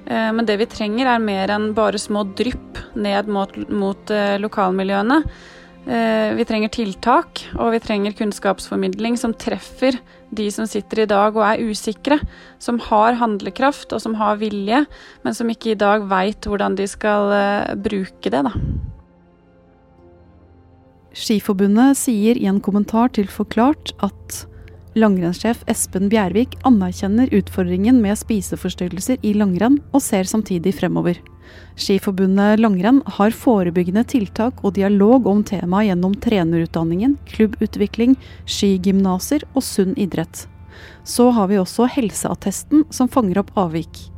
Men 0.10 0.42
det 0.48 0.56
vi 0.58 0.66
trenger 0.66 1.06
er 1.06 1.20
mer 1.22 1.52
enn 1.54 1.68
bare 1.78 2.00
små 2.02 2.24
drypp 2.34 2.80
ned 2.98 3.28
mot, 3.30 3.52
mot 3.70 4.10
lokalmiljøene. 4.42 5.20
Vi 5.88 6.46
trenger 6.46 6.70
tiltak, 6.70 7.40
og 7.56 7.72
vi 7.74 7.80
trenger 7.82 8.14
kunnskapsformidling 8.18 9.16
som 9.18 9.32
treffer 9.34 9.96
de 10.36 10.50
som 10.54 10.68
sitter 10.70 11.04
i 11.04 11.08
dag 11.10 11.38
og 11.38 11.46
er 11.46 11.64
usikre, 11.70 12.20
som 12.62 12.80
har 12.90 13.18
handlekraft 13.20 13.94
og 13.96 14.04
som 14.04 14.18
har 14.20 14.40
vilje, 14.42 14.84
men 15.26 15.36
som 15.36 15.50
ikke 15.50 15.74
i 15.74 15.80
dag 15.80 16.06
veit 16.10 16.46
hvordan 16.46 16.78
de 16.78 16.86
skal 16.90 17.34
uh, 17.34 17.74
bruke 17.80 18.30
det, 18.30 18.44
da. 18.46 18.54
Skiforbundet 21.20 21.98
sier 21.98 22.38
i 22.38 22.48
en 22.48 22.62
kommentar 22.64 23.10
til 23.16 23.28
Forklart 23.32 23.96
at 24.06 24.44
langrennssjef 25.00 25.64
Espen 25.70 26.10
Bjervik 26.12 26.56
anerkjenner 26.68 27.32
utfordringen 27.36 28.00
med 28.04 28.20
spiseforstyrrelser 28.20 29.20
i 29.26 29.34
langrenn, 29.38 29.80
og 29.94 30.06
ser 30.06 30.30
samtidig 30.30 30.76
fremover. 30.78 31.18
Skiforbundet 31.80 32.60
langrenn 32.60 33.02
har 33.18 33.32
forebyggende 33.32 34.04
tiltak 34.04 34.64
og 34.64 34.76
dialog 34.76 35.28
om 35.32 35.44
temaet 35.48 35.90
gjennom 35.90 36.16
trenerutdanningen, 36.20 37.16
klubbutvikling, 37.32 38.18
skigymnaser 38.46 39.48
og 39.54 39.64
sunn 39.64 39.96
idrett. 39.96 40.46
Så 41.04 41.30
har 41.36 41.48
vi 41.48 41.60
også 41.60 41.88
helseattesten 41.96 42.86
som 42.94 43.12
fanger 43.12 43.42
opp 43.44 43.56
avvik. 43.60 44.10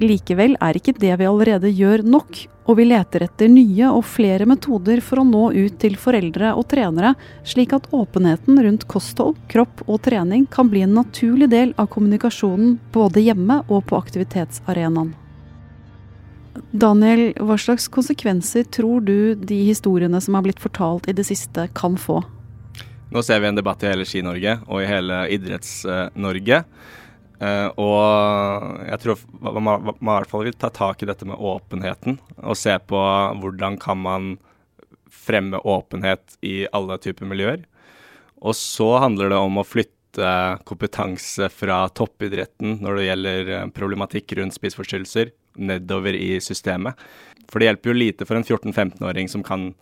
Likevel 0.00 0.54
er 0.64 0.78
ikke 0.78 0.94
det 0.96 1.12
vi 1.20 1.26
allerede 1.28 1.68
gjør 1.76 2.06
nok, 2.06 2.38
og 2.70 2.78
vi 2.78 2.86
leter 2.86 3.26
etter 3.26 3.50
nye 3.52 3.90
og 3.90 4.04
flere 4.08 4.46
metoder 4.48 5.02
for 5.04 5.20
å 5.20 5.26
nå 5.28 5.50
ut 5.52 5.76
til 5.82 5.98
foreldre 6.00 6.54
og 6.56 6.68
trenere, 6.72 7.12
slik 7.44 7.74
at 7.76 7.90
åpenheten 7.92 8.62
rundt 8.64 8.86
kosthold, 8.88 9.36
kropp 9.52 9.82
og 9.86 10.00
trening 10.06 10.46
kan 10.48 10.70
bli 10.72 10.86
en 10.86 10.94
naturlig 10.96 11.50
del 11.52 11.74
av 11.76 11.90
kommunikasjonen 11.92 12.78
både 12.94 13.26
hjemme 13.26 13.60
og 13.68 13.90
på 13.90 13.98
aktivitetsarenaen. 14.00 15.12
Daniel, 16.70 17.30
hva 17.38 17.56
slags 17.60 17.86
konsekvenser 17.92 18.66
tror 18.74 19.04
du 19.06 19.34
de 19.34 19.58
historiene 19.68 20.20
som 20.22 20.36
har 20.36 20.44
blitt 20.46 20.62
fortalt 20.62 21.08
i 21.10 21.14
det 21.16 21.26
siste, 21.28 21.68
kan 21.78 21.98
få? 22.00 22.20
Nå 23.10 23.22
ser 23.26 23.42
vi 23.42 23.50
en 23.50 23.58
debatt 23.58 23.82
i 23.82 23.90
hele 23.90 24.06
Ski-Norge 24.06 24.56
og 24.68 24.82
i 24.82 24.88
hele 24.88 25.24
Idretts-Norge. 25.34 26.62
Uh, 27.40 27.68
og 27.80 28.82
jeg 28.84 29.00
tror 29.00 29.22
man, 29.40 29.62
man, 29.64 29.94
i 29.96 30.10
hvert 30.10 30.30
fall 30.30 30.44
vil 30.44 30.58
ta 30.60 30.68
tak 30.74 31.00
i 31.00 31.08
dette 31.08 31.24
med 31.24 31.40
åpenheten, 31.40 32.18
og 32.36 32.58
se 32.58 32.74
på 32.84 33.00
hvordan 33.40 33.78
kan 33.80 34.02
man 34.02 34.34
fremme 35.10 35.58
åpenhet 35.58 36.36
i 36.44 36.66
alle 36.76 36.98
typer 37.00 37.28
miljøer. 37.28 37.64
Og 38.40 38.56
så 38.56 38.92
handler 39.02 39.32
det 39.32 39.40
om 39.40 39.58
å 39.60 39.66
flytte 39.66 40.28
kompetanse 40.68 41.48
fra 41.52 41.82
toppidretten 41.94 42.78
når 42.84 42.98
det 42.98 43.08
gjelder 43.08 43.50
eh, 43.56 43.66
problematikk 43.74 44.34
rundt 44.38 44.56
spiseforstyrrelser, 44.56 45.30
nedover 45.58 46.16
i 46.16 46.34
systemet. 46.44 46.98
For 47.50 47.60
det 47.60 47.70
hjelper 47.70 47.90
jo 47.90 47.98
lite 47.98 48.26
for 48.28 48.38
en 48.38 48.46
14-15-åring 48.46 49.30
som 49.30 49.44
kan 49.46 49.72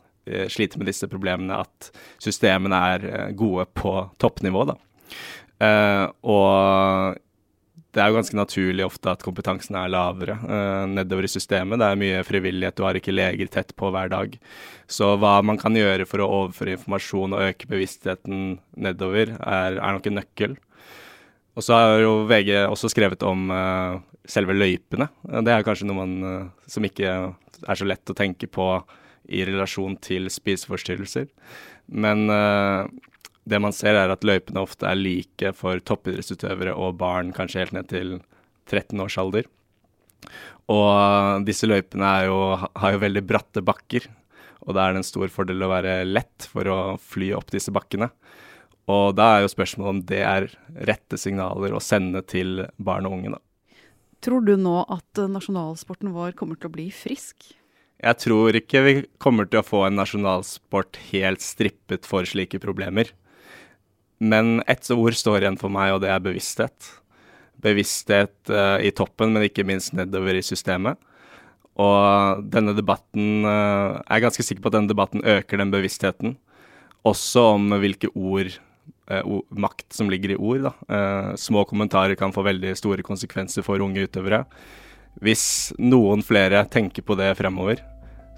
slite 0.53 0.77
med 0.77 0.91
disse 0.91 1.09
problemene, 1.09 1.57
at 1.57 1.89
systemene 2.21 2.77
er 2.93 3.33
gode 3.37 3.65
på 3.73 3.93
toppnivå. 4.21 4.67
da. 4.69 4.75
og 6.21 7.17
det 7.99 8.03
er 8.05 8.11
jo 8.13 8.19
ganske 8.19 8.37
naturlig 8.37 8.85
ofte 8.85 9.11
at 9.11 9.23
kompetansen 9.25 9.77
er 9.81 9.91
lavere 9.91 10.37
uh, 10.43 10.85
nedover 10.91 11.25
i 11.25 11.31
systemet. 11.33 11.81
Det 11.81 11.89
er 11.89 12.01
mye 12.01 12.21
frivillighet, 12.27 12.77
du 12.77 12.85
har 12.85 12.99
ikke 12.99 13.15
leger 13.15 13.49
tett 13.53 13.73
på 13.79 13.89
hver 13.95 14.13
dag. 14.13 14.37
Så 14.87 15.15
hva 15.21 15.39
man 15.43 15.59
kan 15.61 15.77
gjøre 15.77 16.07
for 16.09 16.23
å 16.23 16.29
overføre 16.43 16.77
informasjon 16.77 17.35
og 17.37 17.47
øke 17.49 17.71
bevisstheten 17.71 18.59
nedover, 18.77 19.33
er, 19.41 19.81
er 19.81 19.97
nok 19.97 20.11
en 20.11 20.19
nøkkel. 20.21 20.59
Og 21.59 21.65
så 21.67 21.75
har 21.75 21.99
jo 22.05 22.13
VG 22.31 22.53
også 22.69 22.91
skrevet 22.93 23.25
om 23.27 23.49
uh, 23.51 23.99
selve 24.29 24.55
løypene. 24.55 25.09
Det 25.43 25.51
er 25.51 25.67
kanskje 25.67 25.89
noe 25.89 25.99
man 25.99 26.15
uh, 26.23 26.69
som 26.71 26.87
ikke 26.87 27.11
er 27.67 27.81
så 27.81 27.89
lett 27.89 28.13
å 28.13 28.17
tenke 28.17 28.47
på 28.47 28.71
i 29.29 29.43
relasjon 29.45 29.99
til 30.01 30.31
spiseforstyrrelser. 30.33 31.27
Men 32.01 32.23
det 33.49 33.59
man 33.61 33.75
ser, 33.77 33.97
er 33.99 34.13
at 34.13 34.25
løypene 34.25 34.63
ofte 34.63 34.87
er 34.89 34.97
like 34.97 35.51
for 35.59 35.83
toppidrettsutøvere 35.85 36.73
og 36.73 36.97
barn, 37.03 37.35
kanskje 37.37 37.65
helt 37.65 37.75
ned 37.77 37.91
til 37.91 38.15
13 38.71 39.03
års 39.05 39.19
alder. 39.21 39.49
Og 40.73 41.45
disse 41.49 41.69
løypene 41.69 42.13
jo, 42.29 42.39
har 42.57 42.95
jo 42.95 43.03
veldig 43.05 43.25
bratte 43.29 43.65
bakker, 43.65 44.09
og 44.67 44.77
da 44.77 44.85
er 44.85 44.97
det 44.97 45.03
en 45.03 45.11
stor 45.11 45.31
fordel 45.33 45.65
å 45.65 45.71
være 45.73 46.03
lett 46.09 46.49
for 46.51 46.69
å 46.69 46.79
fly 47.01 47.33
opp 47.37 47.53
disse 47.55 47.73
bakkene. 47.75 48.11
Og 48.89 49.13
da 49.19 49.35
er 49.35 49.45
jo 49.45 49.53
spørsmålet 49.53 49.91
om 49.93 50.01
det 50.09 50.23
er 50.25 50.49
rette 50.89 51.19
signaler 51.21 51.75
å 51.77 51.83
sende 51.85 52.23
til 52.25 52.65
barn 52.81 53.09
og 53.09 53.19
unge, 53.19 53.37
da. 53.37 53.43
Tror 54.25 54.43
du 54.43 54.57
nå 54.59 54.81
at 54.91 55.21
nasjonalsporten 55.31 56.11
vår 56.15 56.33
kommer 56.39 56.59
til 56.59 56.71
å 56.71 56.75
bli 56.75 56.89
frisk? 56.91 57.53
Jeg 57.99 58.19
tror 58.23 58.55
ikke 58.55 58.83
vi 58.85 58.93
kommer 59.23 59.47
til 59.47 59.61
å 59.61 59.67
få 59.67 59.85
en 59.87 59.99
nasjonalsport 59.99 60.99
helt 61.11 61.43
strippet 61.43 62.07
for 62.07 62.27
slike 62.27 62.61
problemer. 62.63 63.11
Men 64.19 64.63
ett 64.71 64.87
ord 64.95 65.15
står 65.15 65.43
igjen 65.43 65.59
for 65.59 65.71
meg, 65.71 65.95
og 65.95 66.03
det 66.03 66.11
er 66.11 66.23
bevissthet. 66.23 66.93
Bevissthet 67.63 68.35
uh, 68.51 68.79
i 68.83 68.91
toppen, 68.95 69.35
men 69.35 69.47
ikke 69.47 69.67
minst 69.67 69.95
nedover 69.99 70.39
i 70.39 70.47
systemet. 70.47 70.99
Og 71.79 72.43
denne 72.51 72.75
debatten 72.75 73.47
uh, 73.47 74.03
Jeg 74.03 74.17
er 74.17 74.25
ganske 74.25 74.47
sikker 74.47 74.65
på 74.65 74.73
at 74.73 74.79
denne 74.81 74.91
debatten 74.91 75.23
øker 75.23 75.63
den 75.63 75.75
bevisstheten. 75.75 76.39
Også 77.07 77.53
om 77.55 77.71
hvilke 77.79 78.11
ord 78.15 78.57
Makt 79.51 79.93
som 79.97 80.11
ligger 80.13 80.35
i 80.35 80.37
ord. 80.37 80.69
Da. 80.69 81.37
små 81.41 81.65
kommentarer 81.65 82.15
kan 82.19 82.35
få 82.35 82.45
veldig 82.45 82.75
store 82.77 83.05
konsekvenser 83.07 83.65
for 83.65 83.81
unge 83.81 84.05
utøvere. 84.05 84.43
Hvis 85.25 85.73
noen 85.81 86.21
flere 86.23 86.63
tenker 86.71 87.03
på 87.03 87.17
det 87.19 87.33
fremover, 87.39 87.81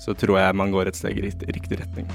så 0.01 0.15
tror 0.17 0.39
jeg 0.41 0.57
man 0.57 0.73
går 0.73 0.89
et 0.89 1.01
steg 1.01 1.19
i 1.19 1.27
riktig 1.29 1.83
retning. 1.83 2.09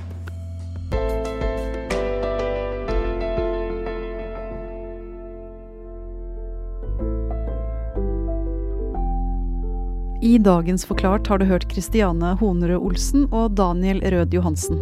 I 10.25 10.38
dagens 10.41 10.88
Forklart 10.89 11.27
har 11.29 11.38
du 11.38 11.45
hørt 11.45 11.67
Kristiane 11.69 12.31
Honerød 12.39 12.81
Olsen 12.81 13.27
og 13.29 13.53
Daniel 13.59 14.00
Rød 14.01 14.33
Johansen. 14.33 14.79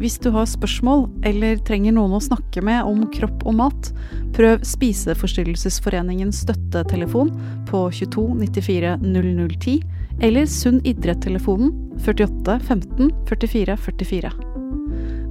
Hvis 0.00 0.16
du 0.18 0.30
har 0.34 0.48
spørsmål 0.50 1.04
eller 1.26 1.60
trenger 1.66 1.94
noen 1.94 2.16
å 2.16 2.22
snakke 2.22 2.62
med 2.66 2.82
om 2.88 3.04
kropp 3.14 3.44
og 3.46 3.54
mat, 3.60 3.90
prøv 4.34 4.64
Spiseforstyrrelsesforeningens 4.66 6.40
støttetelefon 6.42 7.30
på 7.68 7.84
22 7.94 8.24
94 8.42 8.96
0010 9.04 9.76
eller 10.24 10.50
Sunn 10.50 10.80
idrett-telefonen 10.86 11.70
48 12.02 12.58
15 12.66 13.14
44 13.30 13.78
44. 13.86 14.34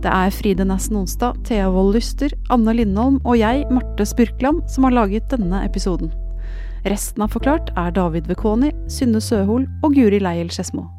Det 0.03 0.11
er 0.11 0.33
Fride 0.35 0.65
Næss 0.67 0.89
Nonstad, 0.91 1.43
Thea 1.47 1.69
Wold 1.71 1.95
Lyster, 1.95 2.31
Anne 2.51 2.75
Lindholm 2.75 3.21
og 3.23 3.37
jeg, 3.39 3.63
Marte 3.71 4.07
Spurkland, 4.07 4.63
som 4.71 4.87
har 4.87 4.95
laget 4.95 5.29
denne 5.31 5.63
episoden. 5.63 6.11
Resten 6.87 7.23
av 7.23 7.31
Forklart 7.35 7.71
er 7.79 7.95
David 7.95 8.27
Vekoni, 8.27 8.73
Synne 8.91 9.23
Søhol 9.23 9.67
og 9.83 9.95
Guri 9.95 10.19
Leiel 10.19 10.51
Skedsmo. 10.51 10.89